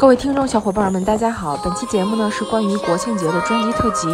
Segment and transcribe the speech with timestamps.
[0.00, 1.58] 各位听众小伙伴们，大家好！
[1.58, 4.08] 本期节目呢是关于国庆节的专辑特辑，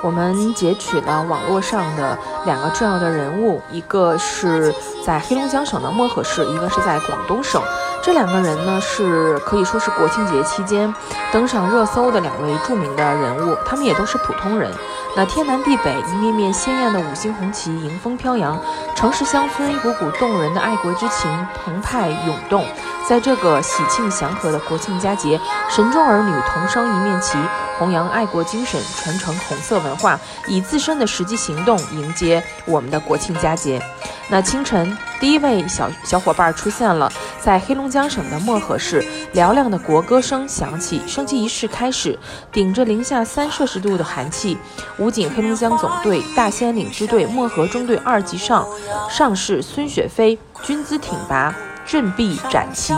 [0.00, 7.60] 我们截取了网络上的两个重要的人物，一个是在黑龙江省的漠河市，一个是在广东省。
[8.02, 10.92] 这两个人呢是可以说是国庆节期间
[11.30, 14.72] 登上热搜的两位著名的人物，他们也都是普通人。
[15.14, 18.58] 那天南地北，一面面鲜艳的五星红旗迎风飘扬，
[18.94, 21.30] 城市乡村一股股动人的爱国之情
[21.62, 22.64] 澎湃涌动。
[23.08, 27.38] 在这个喜庆祥和的国庆佳节，神州儿女同升一面旗，
[27.78, 33.80] 弘扬爱国精神，传承红色文化，以自身的实际行动迎接我们的国庆佳节。
[34.28, 39.00] 那清晨，第一位小小伙伴出现了，在黑龙江省的漠河市，
[39.32, 42.18] 嘹亮的国歌声响起，升旗仪式开始。
[42.50, 44.58] 顶着零下三摄氏度的寒气，
[44.98, 48.66] 武警黑龙江总队大兴安岭支队漠河中队二级上
[49.08, 51.54] 上士孙雪飞军姿挺拔。
[51.86, 52.92] 振臂展旗，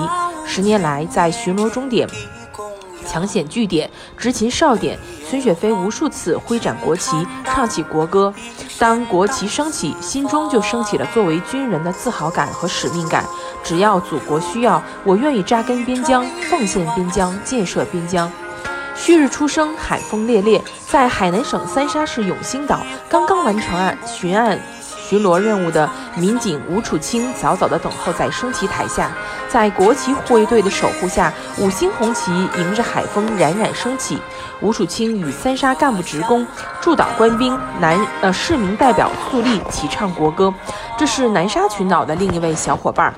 [0.46, 2.08] 十年来在巡逻终点、
[3.06, 8.32] 抢险据点、执勤哨点，孙雪飞无数次挥展国旗，唱起国歌。
[8.78, 13.24] 当国旗升起，心中就升起了作为军人的自豪感和使命感。
[13.62, 18.30] 只要祖国需要，我愿意扎根边疆，奉献边疆，建设边疆。
[18.94, 24.58] 旭日初升，海风烈烈，在海南省三沙市永兴岛，刚刚完成案巡案。
[25.08, 29.10] 巡逻任务的民警吴楚清早早地等候在升旗台下，
[29.48, 34.20] 在国旗护卫队的守护下，五星红旗迎着海风冉冉升起。
[34.60, 36.46] 吴楚清与三沙干部职工、
[36.82, 40.52] 驻岛官兵、男呃市民代表肃立齐唱国歌。
[40.98, 43.14] 这是南沙群岛的另一位小伙伴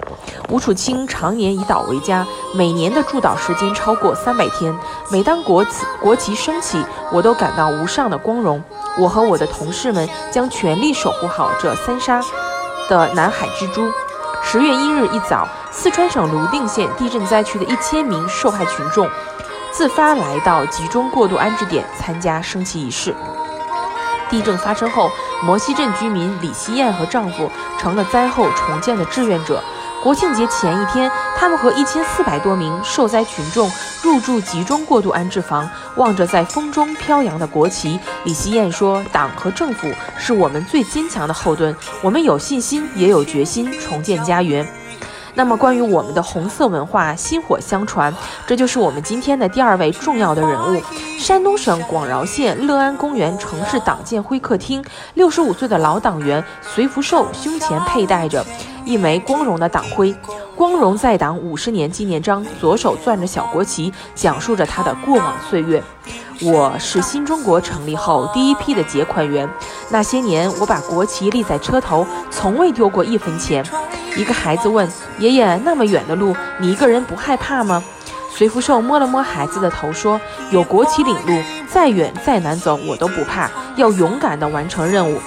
[0.51, 4.77] 吴楚清，常年以岛为家，每年的驻岛时间超过三百天。
[5.11, 8.63] 每当国旗国旗升起，我都感到无上的光荣。
[8.99, 12.21] 我和我的同事们将全力守护好这三沙
[12.91, 13.91] 的南海之珠。
[14.43, 19.09] 十月一日一早，四川省泸定县地震灾区的一千名受害群众
[19.73, 23.15] 自发来到集中过渡安置点参加升旗仪式。
[24.31, 25.11] 地震发生后，
[25.43, 29.63] 摩西镇居民李希燕和丈夫成了灾后重建的志愿者。
[30.03, 33.71] 国庆节前一天，他们和一千四百多名受灾群众
[34.03, 44.67] 入住集中过渡安置房，望着在风中飘扬的国旗，李希燕说：“党和政府是我们最坚强的后盾，我们有信心，也有决心重建家园。”
[45.35, 48.15] 那么，关于我们的红色文化薪火相传，
[48.47, 50.83] 这就是我们今天的第二位重要的人物——
[51.21, 54.83] 山东省广饶县乐安公园城市党建会客厅，
[55.13, 58.45] 六十五岁的老党员隋福寿胸前佩戴着
[58.87, 60.17] 一枚光荣的党徽，
[60.57, 65.83] 光荣在党五十年纪念章，左手攥着小国旗，讲述着他的过往岁月。
[66.41, 69.47] 我是新中国成立后第一批的结款员，
[69.91, 73.63] 那些年我把国旗立在车头，从未丢过一分钱。
[74.17, 74.89] 一个孩子问
[75.19, 77.85] 爷爷：“那么远的路，你一个人不害怕吗？”
[78.41, 80.19] 随福寿摸了摸孩子的头，说
[80.51, 83.51] ：“有国旗领路，再远再难走，我都不怕。
[83.77, 85.21] 要勇敢地完成任务。”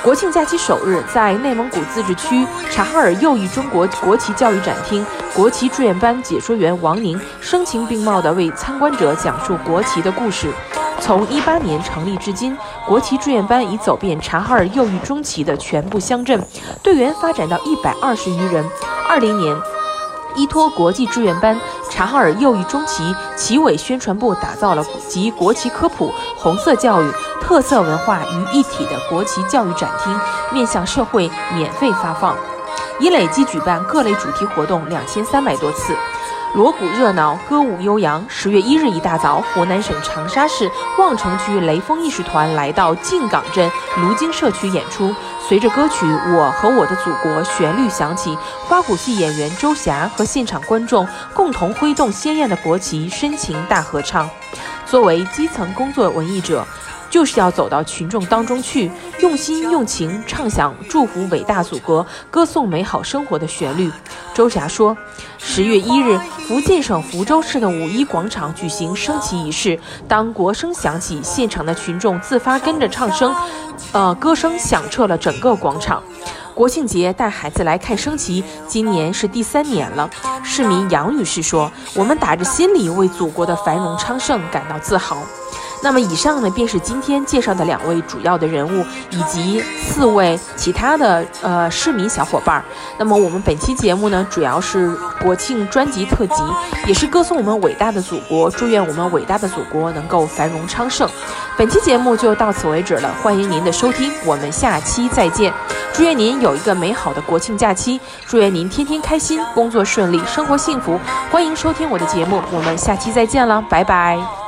[0.00, 10.48] 国庆假期首日，在内蒙古自治区察哈尔右翼中国国旗教育展厅，国旗志愿班解说员王宁声情并茂地为参观者讲述国旗的故事。
[11.00, 12.56] 从一八年成立至今，
[12.86, 16.40] 国旗志愿班已走遍察哈尔右翼中旗的全部乡镇，
[16.80, 18.64] 队员发展到一百二十余人。
[19.08, 19.56] 二零年，
[20.36, 21.58] 依托国际志愿班。
[22.02, 27.08] 察哈尔右翼中旗旗委宣传部打造了集国旗科普、红色教育、
[27.40, 30.20] 特色文化于一体的国旗教育展厅，
[30.50, 32.36] 面向社会免费发放，
[32.98, 35.94] 已累计举办各类主题活动两千三百多次。
[36.54, 38.22] 锣鼓热闹，歌舞悠扬。
[38.28, 43.70] 十月一日一大早，湖南省长沙市望城区雷锋艺术团来到靖港镇
[44.02, 45.14] 卢金社区演出。
[45.48, 46.04] 随着歌曲
[46.36, 48.36] 《我和我的祖国》旋律响起，
[48.68, 54.28] 花鼓戏演员周霞和现场观众共同挥动鲜艳的国旗，深情大合唱。
[54.84, 56.66] 作为基层工作文艺者。
[57.12, 58.90] 就是要走到群众当中去，
[59.20, 63.92] 用心用情唱响祝福伟大祖国、歌颂美好生活的旋律。
[64.32, 64.96] 周霞说
[65.36, 66.18] ：“十月一日，
[66.48, 69.78] 福建省福州市的五一广场举行升旗仪式。
[70.08, 73.34] 当国声响起，现场的群众自发跟着唱声，
[73.92, 76.02] 呃，歌声响彻了整个广场。
[76.54, 80.08] 国庆节带孩子来看升旗，今年是第三年了。
[80.42, 85.18] 市民杨女士说：‘我们打着心里为祖国的繁荣昌盛感到自豪。’”
[85.82, 92.62] 那么以上呢，便是今天介绍的两位主要的人物，以及四位其他的呃市民小伙伴。
[92.98, 96.42] 那么我们本期节目呢，主要是国庆专辑特辑，
[96.86, 101.08] 也是歌颂我们伟大的祖国，祝愿我们伟大的祖国能够繁荣昌盛。
[101.56, 105.52] 本期节目就到此为止了，欢迎您的收听，我们下期再见。
[105.92, 110.98] 祝愿您有一个美好的国庆假期，祝愿您天天开心，工作顺利，生活幸福。
[111.30, 114.41] 欢迎收听我的节目，我们下期再见了，拜拜。